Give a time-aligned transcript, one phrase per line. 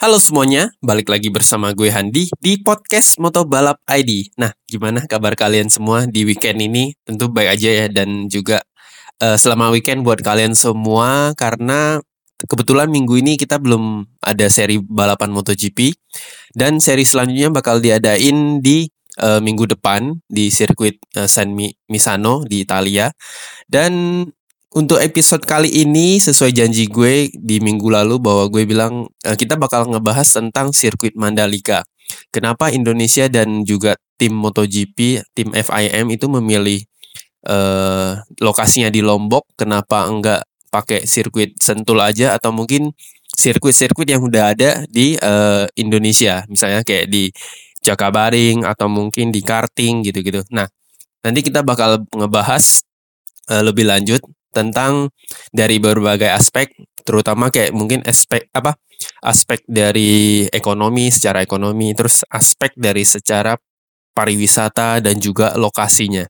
[0.00, 4.32] Halo semuanya, balik lagi bersama gue Handi di podcast Moto Balap ID.
[4.40, 6.96] Nah, gimana kabar kalian semua di weekend ini?
[7.04, 8.64] Tentu baik aja ya dan juga
[9.20, 12.00] uh, selama weekend buat kalian semua karena
[12.48, 15.92] kebetulan minggu ini kita belum ada seri balapan MotoGP
[16.56, 18.88] dan seri selanjutnya bakal diadain di
[19.20, 21.52] uh, minggu depan di sirkuit uh, San
[21.92, 23.12] Misano di Italia.
[23.68, 24.24] Dan
[24.70, 29.58] untuk episode kali ini sesuai janji gue di minggu lalu bahwa gue bilang uh, kita
[29.58, 31.82] bakal ngebahas tentang sirkuit Mandalika.
[32.30, 36.82] Kenapa Indonesia dan juga tim MotoGP, tim FIM itu memilih
[37.50, 39.46] uh, lokasinya di Lombok?
[39.58, 42.94] Kenapa enggak pakai sirkuit Sentul aja atau mungkin
[43.34, 47.30] sirkuit-sirkuit yang udah ada di uh, Indonesia, misalnya kayak di
[47.80, 50.44] Jakabaring atau mungkin di karting gitu-gitu.
[50.52, 50.68] Nah,
[51.24, 52.84] nanti kita bakal ngebahas
[53.50, 54.20] lebih lanjut
[54.50, 55.08] tentang
[55.54, 56.70] dari berbagai aspek
[57.02, 58.76] terutama kayak mungkin aspek apa
[59.24, 63.56] aspek dari ekonomi secara ekonomi terus aspek dari secara
[64.12, 66.26] pariwisata dan juga lokasinya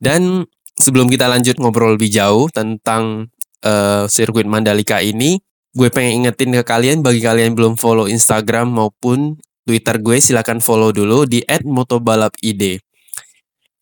[0.00, 0.46] dan
[0.78, 3.28] sebelum kita lanjut ngobrol lebih jauh tentang
[3.66, 5.36] uh, sirkuit Mandalika ini
[5.76, 9.36] gue pengen ingetin ke kalian bagi kalian yang belum follow Instagram maupun
[9.68, 12.80] Twitter gue silahkan follow dulu di @motobalapid.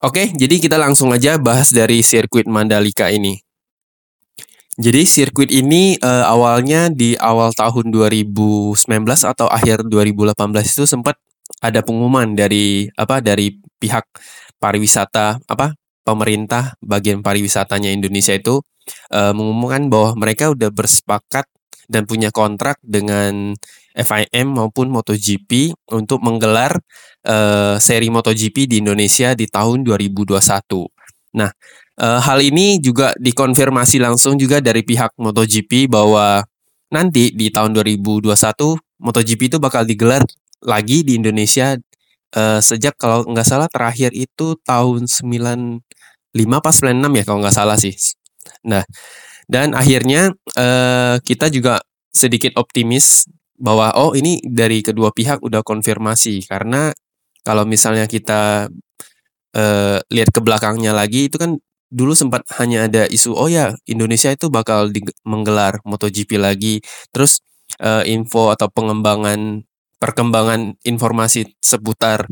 [0.03, 3.46] Oke, jadi kita langsung aja bahas dari sirkuit Mandalika ini.
[4.77, 8.77] Jadi sirkuit ini uh, awalnya di awal tahun 2019
[9.25, 10.37] atau akhir 2018
[10.69, 11.17] itu sempat
[11.65, 14.05] ada pengumuman dari apa dari pihak
[14.61, 15.73] pariwisata apa
[16.05, 18.61] pemerintah bagian pariwisatanya Indonesia itu
[19.17, 21.49] uh, mengumumkan bahwa mereka udah bersepakat
[21.89, 23.56] dan punya kontrak dengan
[23.97, 26.77] FIM maupun MotoGP untuk menggelar
[27.25, 30.37] uh, seri MotoGP di Indonesia di tahun 2021.
[31.41, 31.50] Nah,
[31.97, 36.45] Uh, hal ini juga dikonfirmasi langsung juga dari pihak MotoGP bahwa
[36.93, 38.29] nanti di tahun 2021
[39.01, 40.21] MotoGP itu bakal digelar
[40.61, 41.73] lagi di Indonesia
[42.37, 45.81] uh, sejak kalau nggak salah terakhir itu tahun 95
[46.61, 47.97] pas 96 ya kalau nggak salah sih.
[48.69, 48.85] Nah,
[49.49, 51.81] dan akhirnya uh, kita juga
[52.12, 56.93] sedikit optimis bahwa oh ini dari kedua pihak udah konfirmasi karena
[57.41, 58.69] kalau misalnya kita
[59.56, 61.56] uh, lihat ke belakangnya lagi itu kan
[61.91, 64.91] dulu sempat hanya ada isu oh ya Indonesia itu bakal
[65.27, 66.83] menggelar MotoGP lagi.
[67.15, 67.43] Terus
[67.83, 69.65] uh, info atau pengembangan
[69.97, 72.29] perkembangan informasi seputar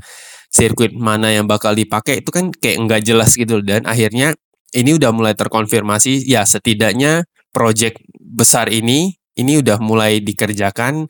[0.52, 4.36] sirkuit mana yang bakal dipakai itu kan kayak nggak jelas gitu dan akhirnya
[4.76, 11.08] ini udah mulai terkonfirmasi ya setidaknya project besar ini ini udah mulai dikerjakan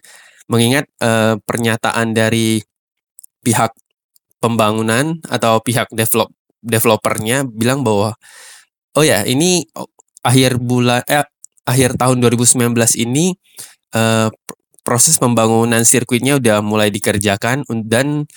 [0.48, 2.60] mengingat uh, pernyataan dari
[3.44, 3.72] pihak
[4.40, 6.32] pembangunan atau pihak develop
[6.64, 8.16] developernya bilang bahwa
[8.96, 9.68] oh ya ini
[10.24, 11.28] akhir bulan eh
[11.68, 12.72] akhir tahun 2019
[13.04, 13.36] ini
[13.92, 14.28] eh,
[14.84, 18.28] proses pembangunan sirkuitnya udah mulai dikerjakan dan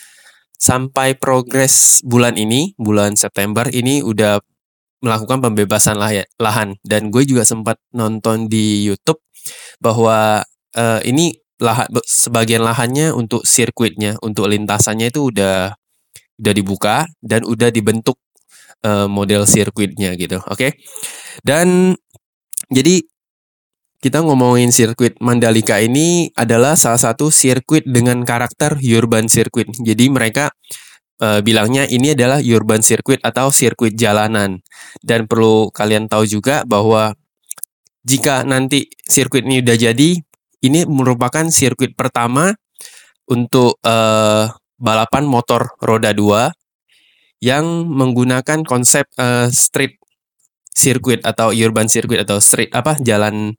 [0.57, 4.41] sampai progres bulan ini bulan September ini udah
[5.01, 6.09] melakukan pembebasan lah
[6.41, 6.77] lahan.
[6.81, 9.21] Dan gue juga sempat nonton di YouTube
[9.77, 10.41] bahwa
[10.73, 15.73] uh, ini lahan sebagian lahannya untuk sirkuitnya untuk lintasannya itu udah
[16.37, 18.17] udah dibuka dan udah dibentuk
[18.85, 20.41] uh, model sirkuitnya gitu.
[20.45, 20.53] Oke.
[20.53, 20.71] Okay?
[21.41, 21.97] Dan
[22.69, 23.01] jadi
[23.97, 29.65] kita ngomongin sirkuit Mandalika ini adalah salah satu sirkuit dengan karakter urban circuit.
[29.73, 30.53] Jadi mereka
[31.21, 34.61] uh, bilangnya ini adalah urban circuit atau sirkuit jalanan.
[35.01, 37.17] Dan perlu kalian tahu juga bahwa
[38.05, 40.09] jika nanti sirkuit ini udah jadi,
[40.63, 42.55] ini merupakan sirkuit pertama
[43.27, 44.47] untuk uh,
[44.77, 46.53] balapan motor roda dua
[47.41, 50.01] yang menggunakan konsep uh, street
[50.73, 53.53] circuit atau urban circuit atau street apa jalan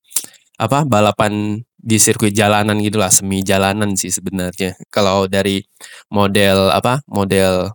[0.59, 4.75] apa balapan di sirkuit jalanan gitulah semi jalanan sih sebenarnya.
[4.91, 5.63] Kalau dari
[6.11, 7.71] model apa model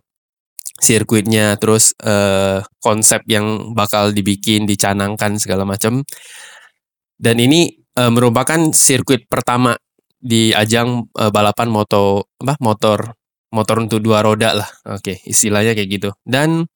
[0.80, 6.04] sirkuitnya terus uh, konsep yang bakal dibikin dicanangkan segala macam
[7.16, 9.72] dan ini uh, merupakan sirkuit pertama
[10.20, 13.16] di ajang uh, balapan moto apa motor
[13.54, 14.68] motor untuk dua roda lah.
[14.90, 16.10] Oke, istilahnya kayak gitu.
[16.26, 16.66] Dan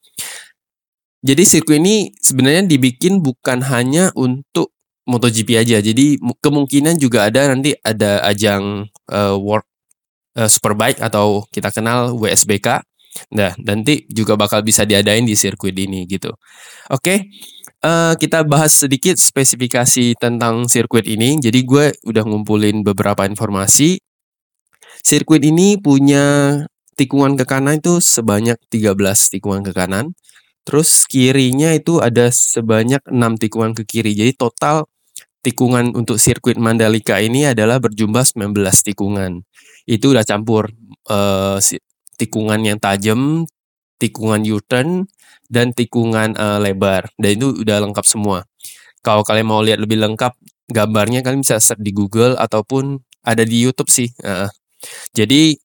[1.18, 4.70] jadi sirkuit ini sebenarnya dibikin bukan hanya untuk
[5.08, 5.82] MotoGP aja.
[5.82, 9.66] Jadi kemungkinan juga ada nanti ada ajang uh, World
[10.38, 12.84] uh, Superbike atau kita kenal WSBK.
[13.34, 16.30] Nah, nanti juga bakal bisa diadain di sirkuit ini gitu.
[16.92, 17.26] Oke,
[17.82, 21.40] uh, kita bahas sedikit spesifikasi tentang sirkuit ini.
[21.42, 23.98] Jadi gue udah ngumpulin beberapa informasi
[25.08, 26.60] Sirkuit ini punya
[26.92, 28.92] tikungan ke kanan itu sebanyak 13
[29.32, 30.12] tikungan ke kanan.
[30.68, 34.12] Terus kirinya itu ada sebanyak 6 tikungan ke kiri.
[34.12, 34.84] Jadi total
[35.40, 38.52] tikungan untuk sirkuit Mandalika ini adalah berjumlah 19
[38.84, 39.48] tikungan.
[39.88, 40.68] Itu udah campur
[41.08, 41.56] uh,
[42.20, 43.48] tikungan yang tajam,
[43.96, 45.08] tikungan U-turn,
[45.48, 47.08] dan tikungan uh, lebar.
[47.16, 48.44] Dan itu udah lengkap semua.
[49.00, 50.36] Kalau kalian mau lihat lebih lengkap
[50.68, 54.12] gambarnya, kalian bisa search di Google ataupun ada di YouTube sih.
[54.20, 54.52] Uh,
[55.12, 55.56] jadi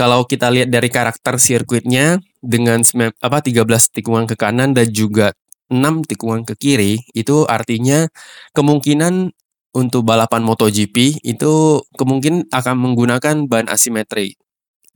[0.00, 2.80] kalau kita lihat dari karakter sirkuitnya dengan
[3.20, 3.68] apa 13
[4.00, 5.36] tikungan ke kanan dan juga
[5.68, 8.08] 6 tikungan ke kiri, itu artinya
[8.56, 9.30] kemungkinan
[9.76, 14.34] untuk balapan MotoGP itu kemungkinan akan menggunakan ban asimetri.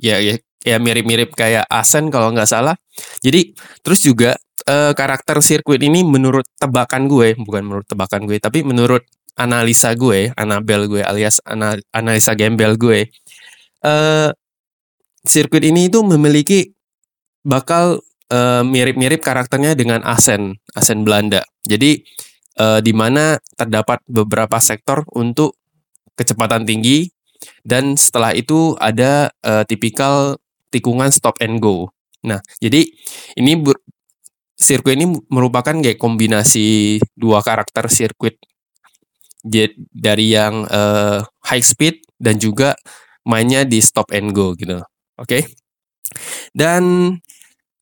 [0.01, 2.75] Ya, ya, ya mirip-mirip kayak Asen kalau nggak salah.
[3.23, 3.55] Jadi
[3.87, 4.35] terus juga
[4.67, 10.31] eh, karakter sirkuit ini menurut tebakan gue, bukan menurut tebakan gue, tapi menurut analisa gue,
[10.39, 13.11] Anabel gue alias ana, analisa gembel gue,
[13.85, 14.31] eh,
[15.27, 16.71] sirkuit ini itu memiliki
[17.43, 18.01] bakal
[18.31, 21.43] eh, mirip-mirip karakternya dengan Asen, Asen Belanda.
[21.65, 22.05] Jadi
[22.59, 25.59] uh, di mana terdapat beberapa sektor untuk
[26.15, 27.11] kecepatan tinggi
[27.67, 30.39] dan setelah itu ada uh, tipikal
[30.71, 31.91] tikungan stop and go.
[32.25, 32.89] Nah, jadi
[33.37, 33.53] ini
[34.55, 38.39] sirkuit ini merupakan kayak kombinasi dua karakter sirkuit
[39.93, 42.73] dari yang uh, high speed dan juga
[43.29, 44.81] mainnya di stop and go gitu.
[45.21, 45.29] Oke.
[45.29, 45.43] Okay?
[46.57, 47.15] Dan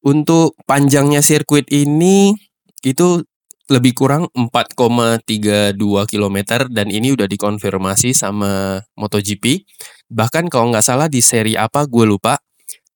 [0.02, 2.34] untuk panjangnya sirkuit ini
[2.82, 3.22] itu
[3.70, 5.78] lebih kurang 4,32
[6.10, 6.38] km
[6.68, 9.64] dan ini udah dikonfirmasi sama MotoGP.
[10.12, 12.36] Bahkan kalau nggak salah di seri apa gue lupa.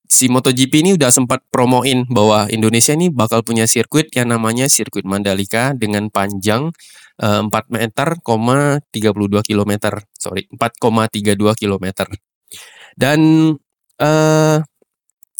[0.07, 5.03] Si MotoGP ini udah sempat promoin bahwa Indonesia ini bakal punya sirkuit yang namanya sirkuit
[5.03, 6.71] Mandalika dengan panjang
[7.19, 8.87] uh, 4 meter, 32
[9.43, 9.73] km.
[10.15, 11.85] Sorry, 4,32 km.
[12.95, 13.19] Dan
[13.99, 14.57] uh,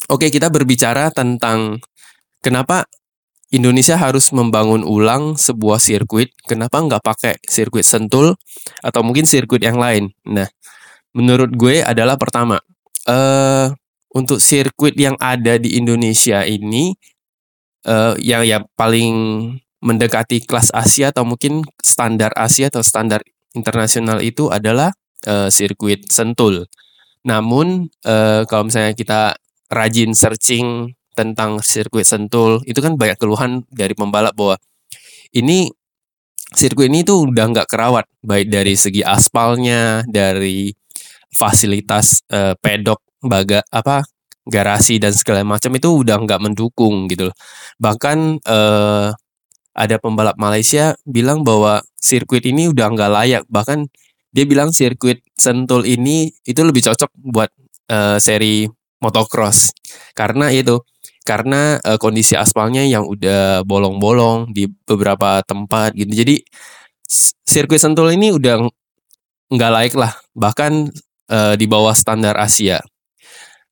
[0.08, 1.84] Oke, kita berbicara tentang
[2.40, 2.88] kenapa
[3.52, 6.32] Indonesia harus membangun ulang sebuah sirkuit.
[6.48, 8.32] Kenapa nggak pakai sirkuit sentul
[8.80, 10.08] atau mungkin sirkuit yang lain?
[10.24, 10.48] Nah,
[11.12, 12.56] menurut gue adalah pertama,
[13.04, 13.68] uh,
[14.18, 16.90] untuk sirkuit yang ada di Indonesia ini
[17.86, 19.14] uh, yang yang paling
[19.78, 23.22] mendekati kelas Asia atau mungkin standar Asia atau standar
[23.54, 24.90] internasional itu adalah
[25.30, 26.66] uh, sirkuit sentul.
[27.22, 29.38] Namun uh, kalau misalnya kita
[29.70, 34.54] rajin searching tentang sirkuit Sentul, itu kan banyak keluhan dari pembalap bahwa
[35.34, 35.66] ini
[36.54, 40.70] sirkuit ini tuh udah nggak kerawat, baik dari segi aspalnya, dari
[41.34, 44.06] fasilitas uh, pedok, baga apa
[44.48, 47.28] garasi dan segala macam itu udah nggak mendukung gitu
[47.78, 49.14] Bahkan uh,
[49.78, 53.42] ada pembalap Malaysia bilang bahwa sirkuit ini udah nggak layak.
[53.46, 53.86] Bahkan
[54.34, 57.50] dia bilang sirkuit Sentul ini itu lebih cocok buat
[57.94, 58.66] uh, seri
[58.98, 59.70] motocross.
[60.18, 60.82] Karena itu
[61.22, 66.10] karena uh, kondisi aspalnya yang udah bolong-bolong di beberapa tempat gitu.
[66.10, 66.42] Jadi
[67.46, 68.66] sirkuit Sentul ini udah
[69.54, 70.12] nggak layak lah.
[70.34, 70.72] Bahkan
[71.30, 72.82] uh, di bawah standar Asia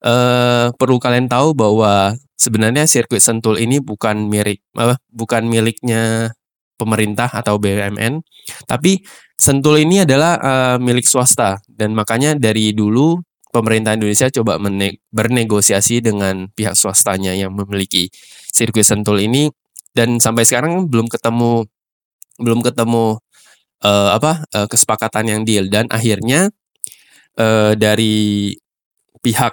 [0.07, 6.31] uh, perlu kalian tahu bahwa sebenarnya sirkuit Sentul ini bukan milik uh, bukan miliknya
[6.79, 8.23] pemerintah atau BUMN
[8.71, 9.03] tapi
[9.37, 11.61] Sentul ini adalah uh, milik swasta.
[11.69, 13.21] Dan makanya dari dulu
[13.53, 14.57] pemerintah Indonesia coba
[15.13, 18.09] bernegosiasi dengan pihak swastanya yang memiliki
[18.49, 19.53] sirkuit Sentul ini.
[19.93, 21.69] Dan sampai sekarang belum ketemu
[22.41, 23.21] belum ketemu
[23.85, 25.69] uh, apa uh, kesepakatan yang deal.
[25.69, 26.49] Dan akhirnya
[27.37, 28.57] uh, dari
[29.21, 29.53] pihak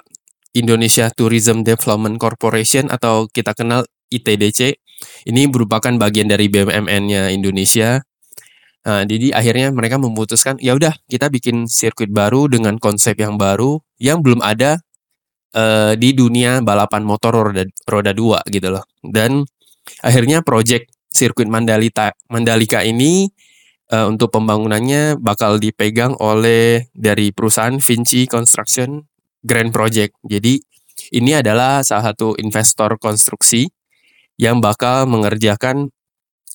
[0.54, 4.78] Indonesia Tourism Development Corporation atau kita kenal ITDC
[5.26, 8.00] ini merupakan bagian dari BUMN-nya Indonesia.
[8.84, 13.80] Nah, jadi akhirnya mereka memutuskan ya udah kita bikin sirkuit baru dengan konsep yang baru
[13.96, 14.78] yang belum ada
[15.56, 18.84] uh, di dunia balapan motor roda roda dua gitu loh.
[19.00, 19.48] Dan
[20.04, 23.32] akhirnya project sirkuit Mandalika Mandalika ini
[23.88, 29.00] uh, untuk pembangunannya bakal dipegang oleh dari perusahaan Vinci Construction
[29.44, 30.16] Grand Project.
[30.24, 30.58] Jadi
[31.12, 33.68] ini adalah salah satu investor konstruksi
[34.40, 35.92] yang bakal mengerjakan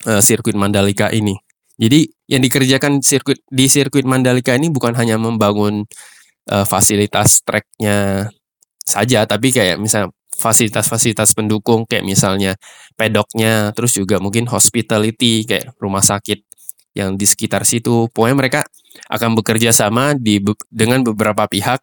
[0.09, 1.37] uh, sirkuit Mandalika ini.
[1.79, 5.87] Jadi yang dikerjakan sirkuit di sirkuit Mandalika ini bukan hanya membangun
[6.51, 8.27] uh, fasilitas treknya
[8.83, 12.55] saja, tapi kayak misal fasilitas-fasilitas pendukung kayak misalnya
[12.95, 16.43] pedoknya, terus juga mungkin hospitality kayak rumah sakit
[16.95, 18.11] yang di sekitar situ.
[18.11, 18.61] Pokoknya mereka
[19.07, 21.79] akan bekerja sama di dengan beberapa pihak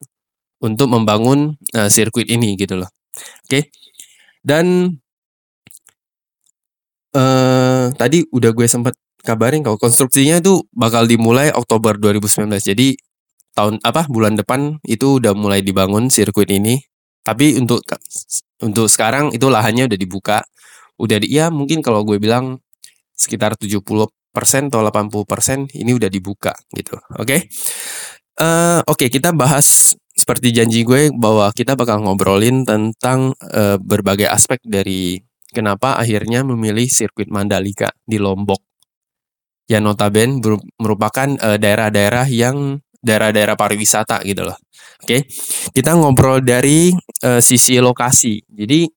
[0.62, 2.90] untuk membangun uh, sirkuit ini gitu loh.
[3.44, 3.48] Oke.
[3.48, 3.62] Okay?
[4.46, 4.96] Dan
[7.16, 8.94] uh, tadi udah gue sempat
[9.26, 12.46] kabarin kalau konstruksinya itu bakal dimulai Oktober 2019.
[12.62, 12.94] Jadi
[13.56, 16.78] tahun apa bulan depan itu udah mulai dibangun sirkuit ini.
[17.26, 17.82] Tapi untuk
[18.62, 20.38] untuk sekarang itu lahannya udah dibuka.
[20.96, 22.62] Udah di, ya mungkin kalau gue bilang
[23.18, 26.94] sekitar 70% atau 80% ini udah dibuka gitu.
[27.18, 27.26] Oke.
[27.26, 27.40] Okay?
[28.36, 34.26] Uh, Oke, okay, kita bahas seperti janji gue bahwa kita bakal ngobrolin tentang uh, berbagai
[34.26, 35.20] aspek dari
[35.52, 38.64] kenapa akhirnya memilih sirkuit Mandalika di Lombok.
[39.68, 40.40] Ya notaben
[40.80, 44.56] merupakan daerah daerah-daerah yang daerah-daerah pariwisata gitu loh.
[45.02, 45.28] Oke.
[45.74, 46.94] Kita ngobrol dari
[47.26, 48.40] uh, sisi lokasi.
[48.46, 48.88] Jadi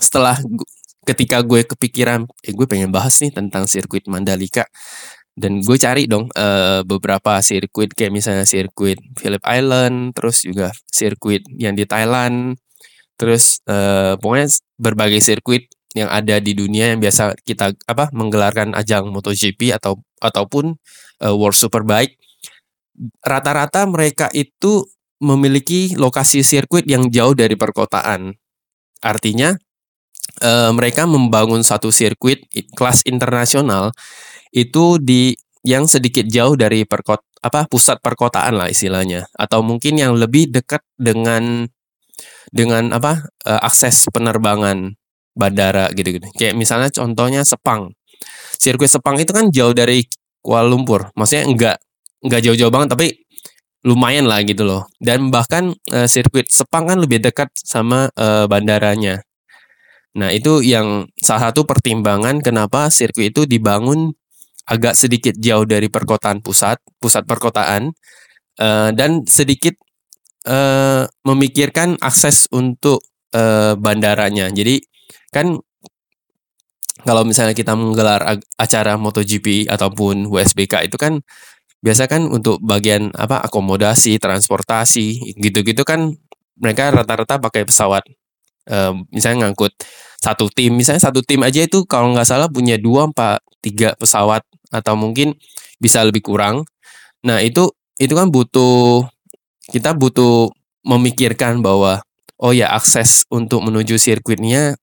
[0.00, 0.40] setelah
[1.04, 4.64] ketika gue kepikiran, eh gue pengen bahas nih tentang sirkuit Mandalika
[5.38, 11.46] dan gue cari dong uh, beberapa sirkuit kayak misalnya sirkuit Phillip Island, terus juga sirkuit
[11.56, 12.58] yang di Thailand,
[13.14, 19.10] terus uh, pokoknya berbagai sirkuit yang ada di dunia yang biasa kita apa menggelarkan ajang
[19.10, 20.78] MotoGP atau ataupun
[21.24, 22.14] uh, World Superbike.
[23.24, 24.84] Rata-rata mereka itu
[25.20, 28.36] memiliki lokasi sirkuit yang jauh dari perkotaan.
[29.00, 29.56] Artinya
[30.44, 32.44] uh, mereka membangun satu sirkuit
[32.76, 33.92] kelas internasional
[34.50, 40.16] itu di yang sedikit jauh dari perkot apa pusat perkotaan lah istilahnya atau mungkin yang
[40.16, 41.68] lebih dekat dengan
[42.52, 44.96] dengan apa uh, akses penerbangan
[45.36, 46.26] bandara gitu-gitu.
[46.36, 47.94] Kayak misalnya contohnya Sepang.
[48.60, 50.04] Sirkuit Sepang itu kan jauh dari
[50.44, 51.08] Kuala Lumpur.
[51.16, 51.76] Maksudnya enggak
[52.20, 53.06] enggak jauh-jauh banget tapi
[53.86, 54.84] lumayan lah gitu loh.
[55.00, 59.24] Dan bahkan uh, sirkuit Sepang kan lebih dekat sama uh, bandaranya.
[60.10, 64.10] Nah, itu yang salah satu pertimbangan kenapa sirkuit itu dibangun
[64.70, 67.90] agak sedikit jauh dari perkotaan pusat, pusat perkotaan,
[68.62, 69.74] uh, dan sedikit
[70.46, 73.02] uh, memikirkan akses untuk
[73.34, 74.46] uh, bandaranya.
[74.54, 74.78] Jadi
[75.34, 75.58] kan
[77.02, 81.18] kalau misalnya kita menggelar acara MotoGP ataupun WSBK itu kan
[81.80, 86.12] biasa kan untuk bagian apa akomodasi, transportasi gitu-gitu kan
[86.60, 88.04] mereka rata-rata pakai pesawat.
[88.68, 89.72] Uh, misalnya ngangkut
[90.20, 94.44] satu tim, misalnya satu tim aja itu kalau nggak salah punya dua empat tiga pesawat
[94.68, 95.32] atau mungkin
[95.80, 96.68] bisa lebih kurang.
[97.24, 99.08] Nah, itu itu kan butuh
[99.72, 100.52] kita butuh
[100.84, 102.00] memikirkan bahwa
[102.40, 104.76] oh ya akses untuk menuju sirkuitnya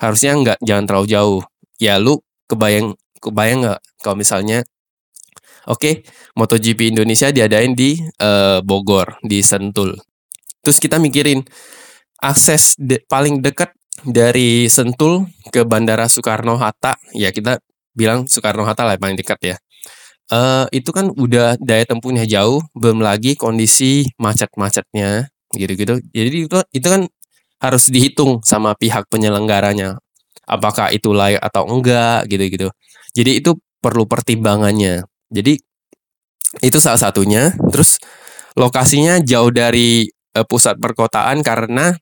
[0.00, 1.40] harusnya nggak jangan terlalu jauh.
[1.80, 4.64] Ya lu kebayang kebayang nggak kalau misalnya
[5.68, 5.94] oke okay,
[6.36, 9.96] MotoGP Indonesia diadain di uh, Bogor di Sentul.
[10.64, 11.44] Terus kita mikirin
[12.18, 13.74] akses de paling dekat
[14.06, 17.58] dari Sentul ke Bandara Soekarno Hatta ya kita
[17.98, 19.56] bilang Soekarno Hatta lah paling dekat ya.
[20.28, 26.04] Uh, itu kan udah daya tempuhnya jauh, belum lagi kondisi macet-macetnya gitu-gitu.
[26.12, 27.08] Jadi itu itu kan
[27.58, 29.96] harus dihitung sama pihak penyelenggaranya.
[30.44, 32.68] Apakah itu layak atau enggak gitu-gitu.
[33.16, 35.08] Jadi itu perlu pertimbangannya.
[35.32, 35.56] Jadi
[36.60, 37.56] itu salah satunya.
[37.72, 37.96] Terus
[38.52, 41.96] lokasinya jauh dari uh, pusat perkotaan karena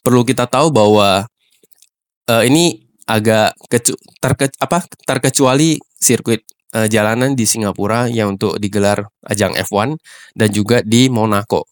[0.00, 1.28] perlu kita tahu bahwa
[2.28, 2.80] uh, ini
[3.10, 9.98] agak kecu terke apa terkecuali sirkuit uh, jalanan di Singapura yang untuk digelar ajang F1
[10.38, 11.66] dan juga di Monaco.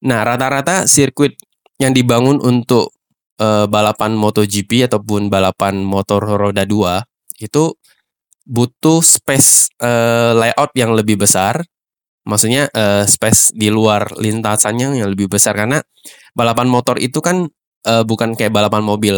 [0.00, 1.36] Nah, rata-rata sirkuit
[1.76, 2.96] yang dibangun untuk
[3.40, 7.76] uh, balapan MotoGP ataupun balapan motor roda 2 itu
[8.48, 11.60] butuh space uh, layout yang lebih besar.
[12.24, 15.80] Maksudnya uh, space di luar lintasannya yang lebih besar karena
[16.36, 17.48] balapan motor itu kan
[17.86, 19.16] uh, bukan kayak balapan mobil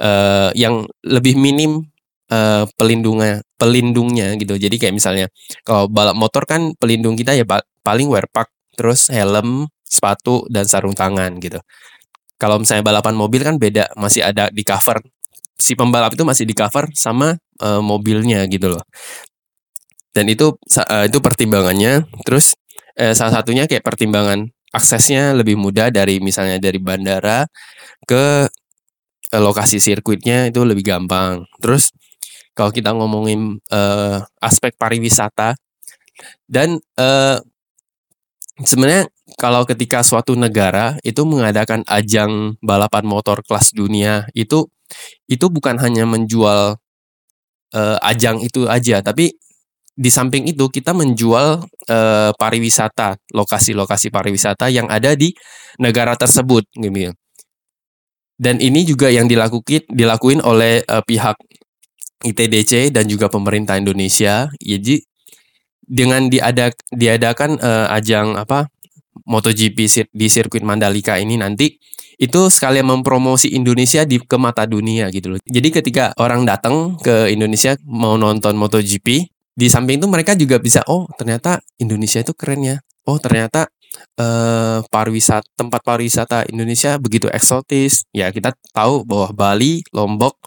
[0.00, 1.86] uh, yang lebih minim
[2.32, 4.58] uh, pelindungnya pelindungnya gitu.
[4.58, 5.26] Jadi kayak misalnya
[5.62, 7.44] kalau balap motor kan pelindung kita ya
[7.86, 11.60] paling wear pack, terus helm, sepatu dan sarung tangan gitu.
[12.40, 14.98] Kalau misalnya balapan mobil kan beda, masih ada di cover.
[15.54, 18.82] Si pembalap itu masih di cover sama uh, mobilnya gitu loh.
[20.10, 22.02] Dan itu uh, itu pertimbangannya.
[22.26, 22.58] Terus
[22.98, 27.44] uh, salah satunya kayak pertimbangan aksesnya lebih mudah dari misalnya dari bandara
[28.08, 28.48] ke
[29.32, 31.48] Eh, lokasi sirkuitnya itu lebih gampang.
[31.56, 31.88] Terus
[32.52, 35.56] kalau kita ngomongin uh, aspek pariwisata
[36.44, 37.40] dan uh,
[38.60, 39.08] sebenarnya
[39.40, 44.68] kalau ketika suatu negara itu mengadakan ajang balapan motor kelas dunia itu
[45.32, 46.76] itu bukan hanya menjual
[47.72, 49.32] uh, ajang itu aja, tapi
[49.92, 55.36] di samping itu kita menjual uh, pariwisata, lokasi-lokasi pariwisata yang ada di
[55.76, 57.12] negara tersebut gitu.
[58.40, 61.36] Dan ini juga yang dilakukan dilakuin oleh uh, pihak
[62.24, 64.48] ITDC dan juga pemerintah Indonesia.
[64.58, 65.04] Jadi
[65.82, 68.70] dengan diadak diadakan uh, ajang apa
[69.28, 71.76] MotoGP di sirkuit Mandalika ini nanti
[72.22, 75.40] itu sekalian mempromosi Indonesia di ke mata dunia gitu loh.
[75.42, 80.80] Jadi ketika orang datang ke Indonesia mau nonton MotoGP, di samping itu mereka juga bisa
[80.88, 82.76] oh ternyata Indonesia itu keren ya.
[83.04, 83.68] Oh ternyata
[84.16, 88.04] eh, pariwisata tempat pariwisata Indonesia begitu eksotis.
[88.16, 90.38] Ya kita tahu bahwa Bali, Lombok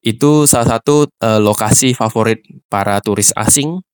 [0.00, 2.40] itu salah satu uh, lokasi favorit
[2.72, 3.84] para turis asing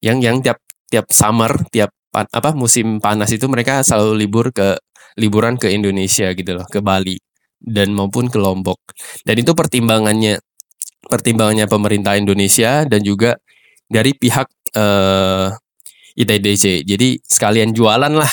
[0.00, 0.56] yang yang tiap
[0.88, 4.76] tiap summer, tiap pan, apa musim panas itu mereka selalu libur ke
[5.20, 7.20] liburan ke Indonesia gitu loh, ke Bali
[7.60, 8.80] dan maupun ke Lombok.
[9.24, 10.40] Dan itu pertimbangannya
[11.04, 13.36] pertimbangannya pemerintah Indonesia dan juga
[13.88, 15.48] dari pihak eh,
[16.14, 16.86] ITDC.
[16.86, 18.30] Jadi sekalian jualan lah,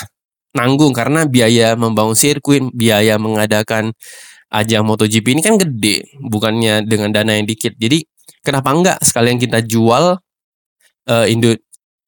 [0.53, 3.91] nanggung karena biaya membangun sirkuit, biaya mengadakan
[4.51, 7.73] ajang MotoGP ini kan gede, bukannya dengan dana yang dikit.
[7.79, 8.03] Jadi
[8.43, 10.19] kenapa enggak sekalian kita jual
[11.07, 11.55] uh, Indo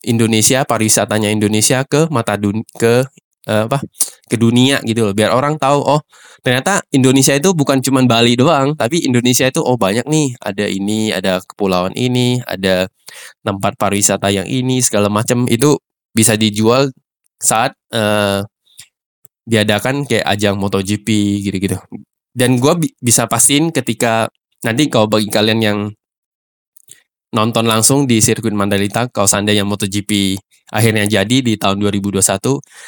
[0.04, 3.08] Indonesia pariwisatanya Indonesia ke mata dun ke
[3.48, 3.80] uh, apa
[4.34, 5.14] ke dunia gitu loh.
[5.14, 6.02] Biar orang tahu oh
[6.42, 10.34] ternyata Indonesia itu bukan cuma Bali doang tapi Indonesia itu oh banyak nih.
[10.42, 12.90] Ada ini ada kepulauan ini ada
[13.46, 15.46] tempat pariwisata yang ini segala macam.
[15.46, 15.78] Itu
[16.18, 16.90] bisa dijual
[17.38, 18.42] saat uh,
[19.46, 21.08] diadakan kayak ajang MotoGP
[21.46, 21.78] gitu-gitu.
[22.34, 24.26] Dan gue bi bisa pastiin ketika
[24.66, 25.80] nanti kalau bagi kalian yang
[27.34, 30.38] nonton langsung di sirkuit Mandalika kalau seandainya MotoGP
[30.74, 32.20] akhirnya jadi di tahun 2021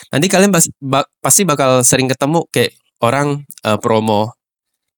[0.09, 2.73] nanti kalian pas, ba, pasti bakal sering ketemu kayak
[3.05, 4.33] orang uh, promo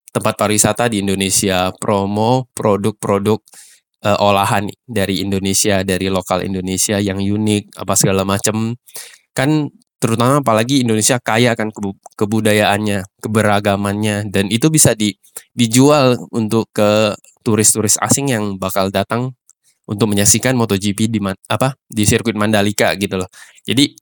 [0.08, 3.38] tempat pariwisata di Indonesia promo produk-produk
[4.08, 8.72] uh, olahan dari Indonesia dari lokal Indonesia yang unik apa segala macam
[9.36, 9.68] kan
[9.98, 11.74] terutama apalagi Indonesia kaya kan
[12.14, 15.18] kebudayaannya, keberagamannya dan itu bisa di,
[15.58, 19.34] dijual untuk ke turis-turis asing yang bakal datang
[19.88, 21.18] untuk menyaksikan MotoGP di
[21.48, 23.28] apa di sirkuit Mandalika gitu loh.
[23.64, 23.96] Jadi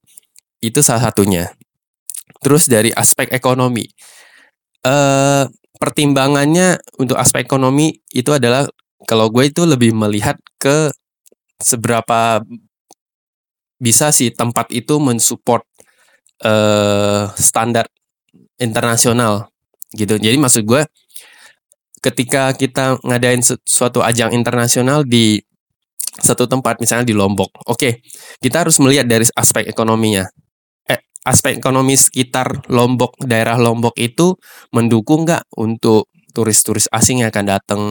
[0.60, 1.46] itu salah satunya.
[2.42, 3.86] Terus dari aspek ekonomi,
[4.82, 5.44] eh,
[5.78, 8.66] pertimbangannya untuk aspek ekonomi itu adalah
[9.06, 10.90] kalau gue itu lebih melihat ke
[11.60, 12.42] seberapa
[13.76, 15.60] bisa si tempat itu mensupport
[16.44, 17.84] uh, standar
[18.56, 19.52] internasional
[19.92, 20.16] gitu.
[20.16, 20.82] Jadi maksud gue
[22.00, 25.40] ketika kita ngadain suatu ajang internasional di
[26.16, 28.00] satu tempat misalnya di Lombok, oke
[28.40, 30.24] kita harus melihat dari aspek ekonominya.
[30.88, 34.36] Eh, aspek ekonomi sekitar Lombok, daerah Lombok itu
[34.72, 37.82] mendukung nggak untuk turis-turis asing yang akan datang?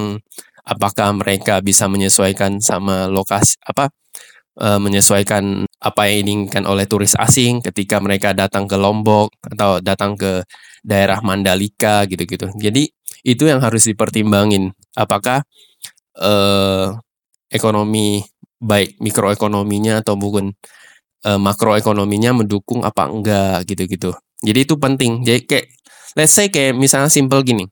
[0.66, 3.94] Apakah mereka bisa menyesuaikan sama lokasi apa
[4.60, 10.16] uh, menyesuaikan apa yang diinginkan oleh turis asing ketika mereka datang ke Lombok atau datang
[10.18, 10.44] ke
[10.82, 12.50] daerah Mandalika gitu-gitu.
[12.56, 12.90] Jadi
[13.26, 14.72] itu yang harus dipertimbangin.
[14.96, 15.44] Apakah
[16.22, 16.98] uh,
[17.56, 18.22] ekonomi
[18.60, 20.52] baik mikroekonominya atau bukan
[21.28, 24.14] uh, makroekonominya mendukung apa enggak gitu-gitu.
[24.44, 25.24] Jadi itu penting.
[25.24, 25.66] Jadi kayak
[26.20, 27.66] let's say kayak misalnya simple gini.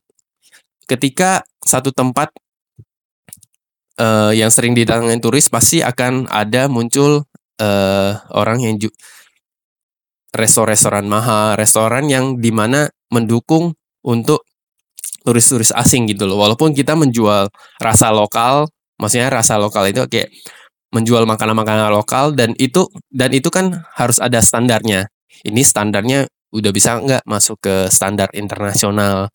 [0.88, 2.32] Ketika satu tempat
[4.00, 7.24] uh, yang sering didatangin turis pasti akan ada muncul
[7.62, 8.90] uh, orang yang ju
[10.34, 14.44] restoran-restoran mahal, restoran yang di mana mendukung untuk
[15.24, 16.42] turis-turis asing gitu loh.
[16.42, 18.66] Walaupun kita menjual rasa lokal,
[18.98, 20.30] maksudnya rasa lokal itu kayak
[20.94, 25.10] menjual makanan-makanan lokal dan itu dan itu kan harus ada standarnya.
[25.42, 29.34] Ini standarnya udah bisa nggak masuk ke standar internasional.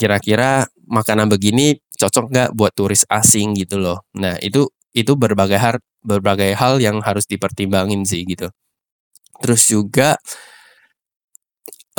[0.00, 4.00] Kira-kira makanan begini cocok nggak buat turis asing gitu loh.
[4.16, 4.64] Nah itu
[4.96, 8.48] itu berbagai hal berbagai hal yang harus dipertimbangin sih gitu.
[9.44, 10.16] Terus juga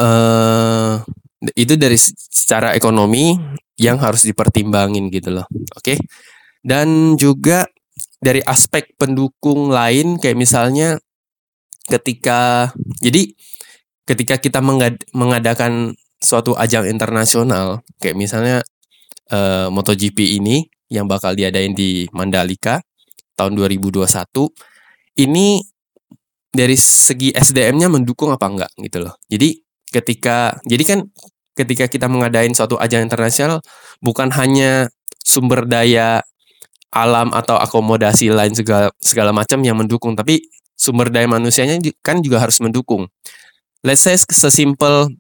[0.02, 0.98] uh,
[1.54, 3.38] itu dari secara ekonomi
[3.80, 5.46] yang harus dipertimbangin gitu loh.
[5.78, 5.96] Oke.
[5.96, 5.98] Okay?
[6.60, 7.66] Dan juga
[8.20, 11.00] dari aspek pendukung lain kayak misalnya
[11.88, 12.70] ketika
[13.00, 13.32] jadi
[14.04, 18.60] ketika kita mengad, mengadakan suatu ajang internasional kayak misalnya
[19.32, 22.84] uh, MotoGP ini yang bakal diadain di Mandalika
[23.40, 24.04] tahun 2021
[25.24, 25.64] ini
[26.50, 29.16] dari segi SDM-nya mendukung apa enggak gitu loh.
[29.30, 29.62] Jadi
[29.94, 31.00] ketika jadi kan
[31.54, 33.62] ketika kita mengadain suatu ajang internasional
[34.02, 34.90] bukan hanya
[35.22, 36.26] sumber daya
[36.90, 40.42] alam atau akomodasi lain segala segala macam yang mendukung tapi
[40.74, 43.12] sumber daya manusianya kan juga harus mendukung.
[43.84, 45.12] Let's say sesimpel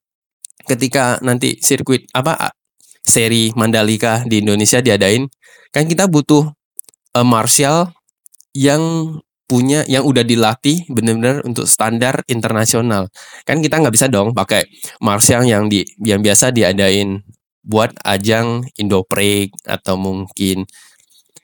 [0.67, 2.55] ketika nanti sirkuit apa
[3.03, 5.27] seri Mandalika di Indonesia diadain,
[5.71, 6.47] kan kita butuh
[7.15, 7.91] uh, martial
[8.55, 8.81] yang
[9.49, 13.09] punya yang udah dilatih benar-benar untuk standar internasional.
[13.43, 14.63] Kan kita nggak bisa dong pakai
[15.01, 17.19] martial yang di yang biasa diadain
[17.65, 20.69] buat ajang Indo-Prix atau mungkin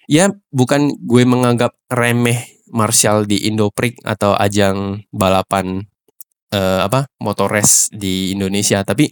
[0.06, 5.86] ya bukan gue menganggap remeh martial di Indo-Prix atau ajang balapan
[6.52, 9.10] uh, apa motor race di Indonesia, tapi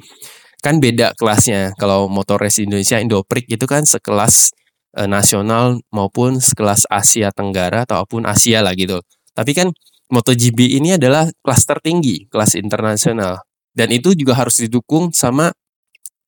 [0.63, 1.75] kan beda kelasnya.
[1.75, 4.55] Kalau motor race Indonesia Indoprix itu kan sekelas
[4.95, 9.03] e, nasional maupun sekelas Asia Tenggara ataupun Asia lah gitu.
[9.35, 9.75] Tapi kan
[10.07, 13.43] MotoGP ini adalah kelas tertinggi, kelas internasional.
[13.75, 15.51] Dan itu juga harus didukung sama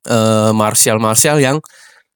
[0.04, 0.18] e,
[0.52, 1.64] martial martial yang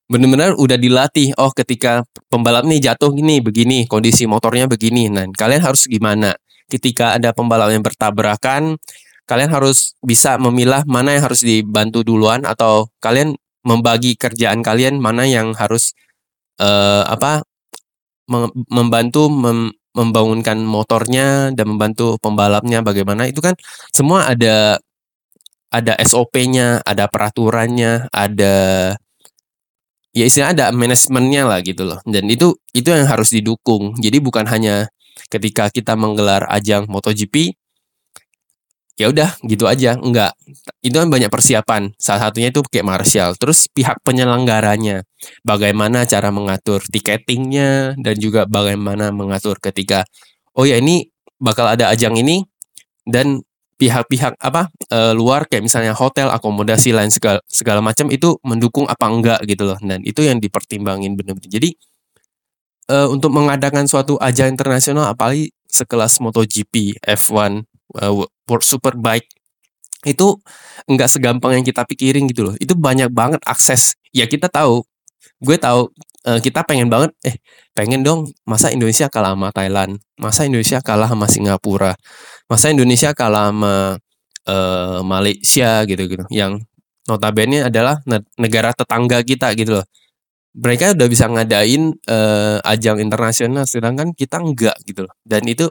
[0.10, 1.38] benar-benar udah dilatih.
[1.38, 5.08] Oh, ketika pembalap nih jatuh gini, begini, kondisi motornya begini.
[5.08, 6.34] Nah, kalian harus gimana?
[6.70, 8.78] Ketika ada pembalap yang bertabrakan,
[9.30, 15.30] kalian harus bisa memilah mana yang harus dibantu duluan atau kalian membagi kerjaan kalian mana
[15.30, 15.94] yang harus
[16.58, 17.46] uh, apa
[18.70, 23.58] membantu mem membangunkan motornya dan membantu pembalapnya bagaimana itu kan
[23.90, 24.78] semua ada
[25.70, 28.54] ada SOP-nya, ada peraturannya, ada
[30.16, 32.00] ya istilah ada manajemennya lah gitu loh.
[32.06, 33.98] Dan itu itu yang harus didukung.
[34.02, 34.90] Jadi bukan hanya
[35.30, 37.54] ketika kita menggelar ajang MotoGP
[39.00, 39.96] ya udah gitu aja.
[39.96, 40.36] Enggak.
[40.84, 41.96] Itu kan banyak persiapan.
[41.96, 45.08] Salah satunya itu kayak Marshall terus pihak penyelenggaranya.
[45.48, 50.04] Bagaimana cara mengatur tiketingnya dan juga bagaimana mengatur ketika
[50.58, 51.08] oh ya ini
[51.40, 52.44] bakal ada ajang ini
[53.08, 53.40] dan
[53.80, 59.08] pihak-pihak apa e, luar kayak misalnya hotel akomodasi lain segala segala macam itu mendukung apa
[59.08, 61.72] enggak gitu loh dan itu yang dipertimbangin benar-benar jadi
[62.92, 67.64] e, untuk mengadakan suatu ajang internasional apalagi sekelas MotoGP F1
[68.02, 68.14] uh,
[68.50, 69.30] World Superbike
[70.08, 70.40] itu
[70.88, 72.56] nggak segampang yang kita pikirin gitu loh.
[72.58, 74.00] Itu banyak banget akses.
[74.16, 74.88] Ya kita tahu,
[75.44, 75.92] gue tahu
[76.26, 77.36] uh, kita pengen banget, eh
[77.76, 81.94] pengen dong masa Indonesia kalah sama Thailand, masa Indonesia kalah sama Singapura,
[82.50, 83.74] masa Indonesia kalah sama
[84.50, 86.26] uh, Malaysia gitu gitu.
[86.34, 86.66] Yang
[87.06, 88.02] notabene adalah
[88.36, 89.86] negara tetangga kita gitu loh.
[90.58, 95.14] Mereka udah bisa ngadain uh, ajang internasional, sedangkan kita enggak gitu loh.
[95.22, 95.70] Dan itu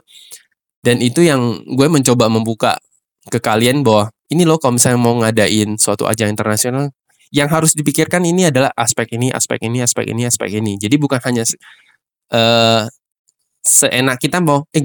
[0.79, 2.79] dan itu yang gue mencoba membuka
[3.27, 6.95] ke kalian bahwa ini loh kalau misalnya mau ngadain suatu ajang internasional
[7.29, 10.79] yang harus dipikirkan ini adalah aspek ini, aspek ini, aspek ini, aspek ini.
[10.81, 11.43] Jadi bukan hanya
[12.33, 12.89] uh,
[13.61, 14.81] seenak kita mau eh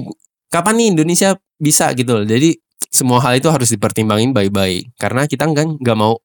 [0.51, 2.25] kapan nih Indonesia bisa gitu loh.
[2.27, 2.55] Jadi
[2.91, 6.19] semua hal itu harus dipertimbangin baik-baik karena kita nggak nggak mau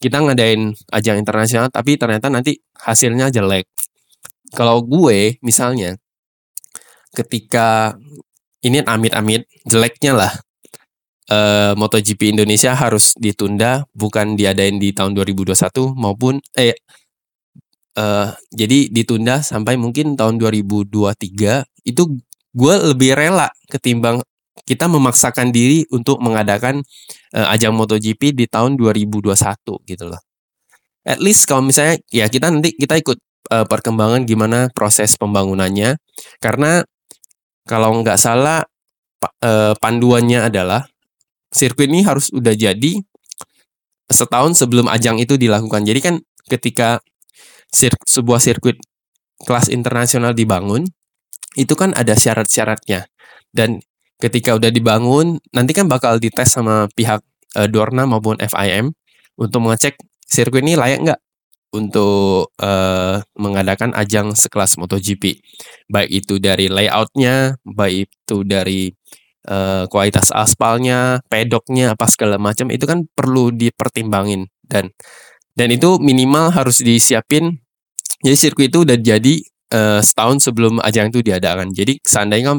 [0.00, 3.68] kita ngadain ajang internasional tapi ternyata nanti hasilnya jelek.
[4.52, 5.96] Kalau gue misalnya
[7.16, 7.96] ketika
[8.60, 10.32] ini amit-amit jeleknya lah
[11.30, 16.76] uh, MotoGP Indonesia harus ditunda bukan diadain di tahun 2021 maupun eh
[17.98, 22.02] uh, jadi ditunda sampai mungkin tahun 2023 itu
[22.56, 24.20] gue lebih rela ketimbang
[24.66, 26.82] kita memaksakan diri untuk mengadakan
[27.32, 29.30] uh, ajang MotoGP di tahun 2021
[29.86, 30.20] gitu loh.
[31.06, 33.18] At least kalau misalnya ya kita nanti kita ikut
[33.54, 35.94] uh, perkembangan gimana proses pembangunannya
[36.42, 36.82] karena
[37.66, 38.62] kalau nggak salah
[39.42, 40.86] eh, panduannya adalah
[41.50, 43.02] sirkuit ini harus udah jadi
[44.06, 45.82] setahun sebelum ajang itu dilakukan.
[45.82, 46.14] Jadi kan
[46.46, 47.02] ketika
[47.74, 48.78] sir sebuah sirkuit
[49.42, 50.86] kelas internasional dibangun,
[51.58, 53.10] itu kan ada syarat-syaratnya.
[53.50, 53.82] Dan
[54.20, 57.20] ketika udah dibangun, nanti kan bakal dites sama pihak
[57.56, 58.92] uh, Dorna maupun FIM
[59.36, 61.20] untuk mengecek sirkuit ini layak nggak
[61.76, 65.40] untuk uh, mengadakan ajang sekelas MotoGP.
[65.92, 68.88] Baik itu dari layoutnya, baik itu dari
[69.50, 74.88] uh, kualitas aspalnya, pedoknya, apa segala macam itu kan perlu dipertimbangin dan
[75.56, 77.60] dan itu minimal harus disiapin.
[78.24, 79.34] Jadi sirkuit itu udah jadi
[79.76, 81.72] uh, setahun sebelum ajang itu diadakan.
[81.76, 82.56] Jadi seandainya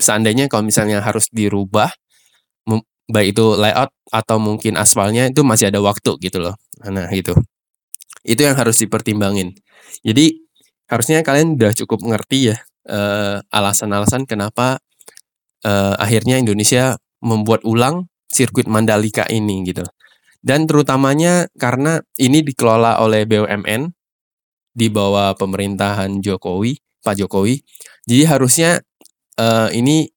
[0.00, 1.90] seandainya kalau misalnya harus dirubah
[3.04, 6.56] baik itu layout atau mungkin aspalnya itu masih ada waktu gitu loh.
[6.88, 7.36] Nah, gitu.
[8.24, 9.52] Itu yang harus dipertimbangin.
[10.00, 10.40] Jadi
[10.88, 14.76] harusnya kalian udah cukup ngerti ya alasan alasan-alasan kenapa
[15.64, 19.84] uh, akhirnya Indonesia membuat ulang sirkuit Mandalika ini gitu.
[20.44, 23.88] Dan terutamanya karena ini dikelola oleh BUMN
[24.76, 27.64] di bawah pemerintahan Jokowi, Pak Jokowi.
[28.04, 28.84] Jadi harusnya
[29.40, 30.08] uh, ini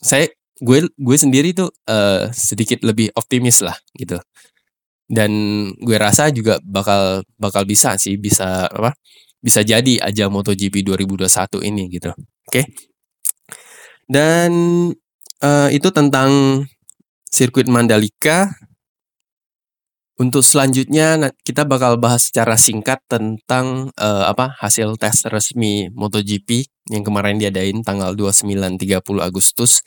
[0.00, 0.28] saya
[0.60, 4.20] gue gue sendiri tuh uh, sedikit lebih optimis lah gitu.
[5.04, 5.30] Dan
[5.76, 8.96] gue rasa juga bakal bakal bisa sih bisa apa
[9.44, 11.28] bisa jadi aja MotoGP 2021
[11.68, 12.10] ini gitu.
[12.14, 12.48] Oke.
[12.48, 12.64] Okay?
[14.08, 14.52] dan
[15.40, 16.62] uh, itu tentang
[17.28, 18.52] sirkuit Mandalika
[20.14, 27.02] untuk selanjutnya kita bakal bahas secara singkat tentang uh, apa hasil tes resmi MotoGP yang
[27.02, 29.82] kemarin diadain tanggal 29 30 Agustus.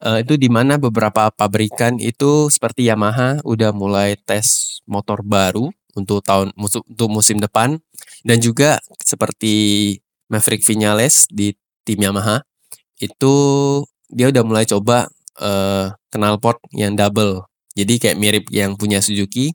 [0.00, 6.24] Uh, itu di mana beberapa pabrikan itu seperti Yamaha udah mulai tes motor baru untuk
[6.26, 7.78] tahun untuk musim depan.
[8.26, 9.94] Dan juga seperti
[10.26, 11.54] Maverick Vinales di
[11.86, 12.42] tim Yamaha
[12.98, 13.34] itu
[14.10, 15.06] dia udah mulai coba
[15.38, 17.46] uh, knalpot yang double.
[17.78, 19.54] Jadi kayak mirip yang punya Suzuki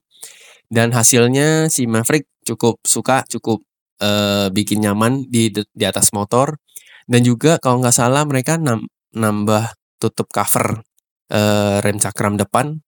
[0.75, 3.63] dan hasilnya si Maverick cukup suka cukup
[4.03, 6.59] uh, bikin nyaman di di atas motor.
[7.07, 8.83] Dan juga kalau nggak salah mereka nam,
[9.15, 10.83] nambah tutup cover
[11.31, 12.83] uh, rem cakram depan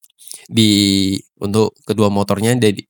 [0.52, 2.52] di untuk kedua motornya.
[2.60, 2.84] Jadi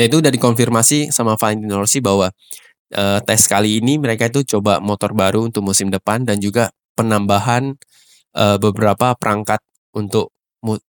[0.00, 2.32] Nah itu udah dikonfirmasi sama Valentino Rossi bahwa
[2.96, 7.76] uh, tes kali ini mereka itu coba motor baru untuk musim depan dan juga penambahan
[8.32, 9.60] uh, beberapa perangkat
[9.92, 10.32] untuk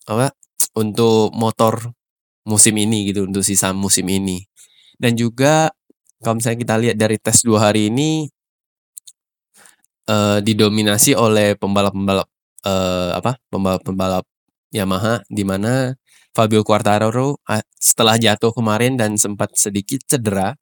[0.08, 0.32] apa
[0.80, 1.92] untuk motor
[2.48, 4.42] musim ini gitu untuk sisa musim ini.
[4.98, 5.70] Dan juga
[6.22, 8.30] kalau misalnya kita lihat dari tes dua hari ini
[10.10, 12.30] uh, didominasi oleh pembalap-pembalap
[12.66, 14.26] uh, apa pembalap-pembalap
[14.72, 15.98] Yamaha di mana
[16.32, 17.36] Fabio Quartararo
[17.76, 20.56] setelah jatuh kemarin dan sempat sedikit cedera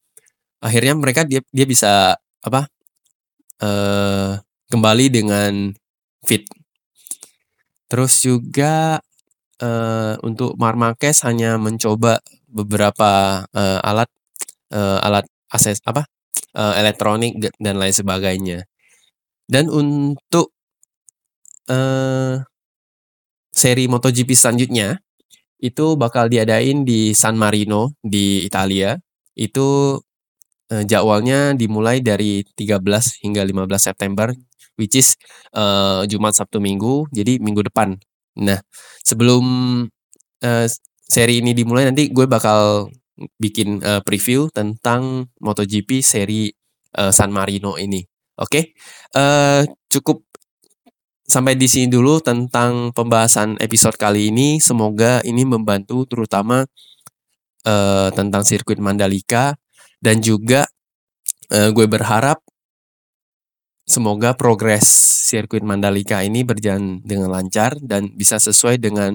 [0.59, 2.67] akhirnya mereka dia dia bisa apa
[3.61, 4.39] uh,
[4.69, 5.53] kembali dengan
[6.23, 6.45] fit.
[7.89, 9.01] Terus juga
[9.61, 12.19] uh, untuk Mar Marquez hanya mencoba
[12.49, 14.09] beberapa uh, alat
[14.73, 16.05] uh, alat akses apa
[16.57, 18.65] uh, elektronik dan lain sebagainya
[19.49, 20.53] dan untuk
[21.69, 22.41] uh,
[23.49, 25.01] seri MotoGP selanjutnya
[25.59, 28.95] itu bakal diadain di San Marino di Italia
[29.35, 29.99] itu
[30.71, 32.79] uh, jadwalnya dimulai dari 13
[33.25, 34.31] hingga 15 September
[34.79, 35.19] which is
[35.51, 37.99] uh, Jumat Sabtu Minggu jadi minggu depan.
[38.39, 38.59] Nah,
[39.03, 39.43] sebelum
[40.43, 40.65] uh,
[41.09, 42.87] seri ini dimulai nanti gue bakal
[43.35, 46.47] bikin uh, preview tentang MotoGP seri
[46.95, 47.99] uh, San Marino ini.
[48.39, 48.47] Oke.
[48.47, 48.63] Okay?
[49.11, 50.23] Uh, cukup
[51.29, 54.57] sampai di sini dulu tentang pembahasan episode kali ini.
[54.63, 56.63] Semoga ini membantu terutama
[57.67, 59.59] uh, tentang sirkuit Mandalika
[59.99, 60.63] dan juga
[61.51, 62.39] uh, gue berharap
[63.83, 64.87] semoga progres
[65.29, 69.13] sirkuit Mandalika ini berjalan dengan lancar dan bisa sesuai dengan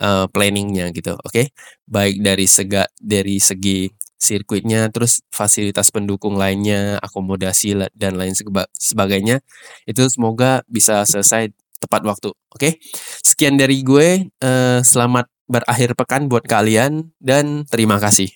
[0.00, 1.20] uh, planningnya gitu.
[1.20, 1.46] Oke, okay?
[1.84, 8.36] baik dari sega dari segi sirkuitnya, terus fasilitas pendukung lainnya, akomodasi dan lain
[8.76, 9.40] sebagainya,
[9.88, 12.28] itu semoga bisa selesai tepat waktu.
[12.52, 12.72] Oke, okay?
[13.24, 14.28] sekian dari gue.
[14.40, 18.28] Uh, selamat berakhir pekan buat kalian dan terima kasih.